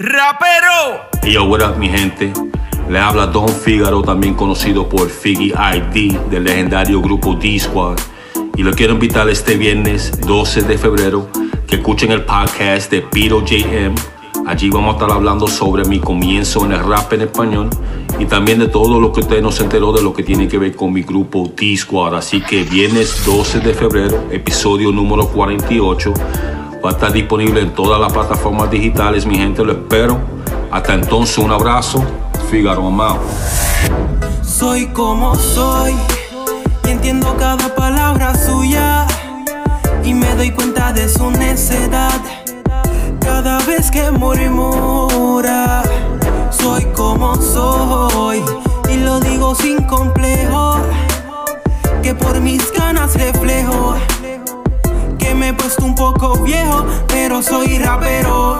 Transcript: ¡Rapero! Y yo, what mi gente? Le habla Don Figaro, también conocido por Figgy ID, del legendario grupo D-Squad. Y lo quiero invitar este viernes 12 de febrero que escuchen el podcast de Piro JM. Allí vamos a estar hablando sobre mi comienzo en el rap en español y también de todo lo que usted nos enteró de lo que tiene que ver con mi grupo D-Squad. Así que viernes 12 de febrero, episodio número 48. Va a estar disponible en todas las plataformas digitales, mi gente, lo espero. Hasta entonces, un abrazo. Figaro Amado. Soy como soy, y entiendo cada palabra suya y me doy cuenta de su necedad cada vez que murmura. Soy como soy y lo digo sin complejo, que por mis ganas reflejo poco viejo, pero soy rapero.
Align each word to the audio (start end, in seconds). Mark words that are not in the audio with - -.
¡Rapero! 0.00 1.08
Y 1.24 1.32
yo, 1.32 1.42
what 1.46 1.74
mi 1.76 1.88
gente? 1.88 2.32
Le 2.88 3.00
habla 3.00 3.26
Don 3.26 3.48
Figaro, 3.48 4.00
también 4.00 4.34
conocido 4.34 4.88
por 4.88 5.10
Figgy 5.10 5.52
ID, 5.52 6.16
del 6.30 6.44
legendario 6.44 7.00
grupo 7.00 7.34
D-Squad. 7.34 7.98
Y 8.54 8.62
lo 8.62 8.72
quiero 8.74 8.92
invitar 8.92 9.28
este 9.28 9.56
viernes 9.56 10.20
12 10.20 10.62
de 10.62 10.78
febrero 10.78 11.28
que 11.66 11.76
escuchen 11.76 12.12
el 12.12 12.24
podcast 12.24 12.92
de 12.92 13.02
Piro 13.02 13.44
JM. 13.44 13.96
Allí 14.46 14.70
vamos 14.70 14.90
a 14.90 14.98
estar 14.98 15.10
hablando 15.10 15.48
sobre 15.48 15.84
mi 15.84 15.98
comienzo 15.98 16.64
en 16.64 16.72
el 16.72 16.84
rap 16.84 17.12
en 17.14 17.22
español 17.22 17.68
y 18.20 18.26
también 18.26 18.60
de 18.60 18.68
todo 18.68 19.00
lo 19.00 19.12
que 19.12 19.22
usted 19.22 19.42
nos 19.42 19.58
enteró 19.58 19.92
de 19.92 20.00
lo 20.00 20.12
que 20.12 20.22
tiene 20.22 20.46
que 20.46 20.58
ver 20.58 20.76
con 20.76 20.92
mi 20.92 21.02
grupo 21.02 21.52
D-Squad. 21.56 22.14
Así 22.14 22.40
que 22.40 22.62
viernes 22.62 23.24
12 23.26 23.58
de 23.58 23.74
febrero, 23.74 24.28
episodio 24.30 24.92
número 24.92 25.26
48. 25.26 26.14
Va 26.88 26.92
a 26.92 26.94
estar 26.94 27.12
disponible 27.12 27.60
en 27.60 27.74
todas 27.74 28.00
las 28.00 28.10
plataformas 28.10 28.70
digitales, 28.70 29.26
mi 29.26 29.36
gente, 29.36 29.62
lo 29.62 29.72
espero. 29.72 30.18
Hasta 30.70 30.94
entonces, 30.94 31.36
un 31.36 31.52
abrazo. 31.52 32.02
Figaro 32.50 32.86
Amado. 32.86 33.18
Soy 34.42 34.86
como 34.86 35.34
soy, 35.34 35.94
y 36.86 36.90
entiendo 36.90 37.36
cada 37.38 37.74
palabra 37.74 38.34
suya 38.34 39.06
y 40.02 40.14
me 40.14 40.34
doy 40.34 40.50
cuenta 40.52 40.94
de 40.94 41.10
su 41.10 41.30
necedad 41.30 42.22
cada 43.20 43.58
vez 43.66 43.90
que 43.90 44.10
murmura. 44.10 45.82
Soy 46.48 46.86
como 46.96 47.36
soy 47.36 48.42
y 48.90 48.96
lo 48.96 49.20
digo 49.20 49.54
sin 49.54 49.82
complejo, 49.82 50.78
que 52.02 52.14
por 52.14 52.40
mis 52.40 52.72
ganas 52.72 53.12
reflejo 53.12 53.94
poco 55.98 56.44
viejo, 56.44 56.86
pero 57.08 57.42
soy 57.42 57.76
rapero. 57.78 58.56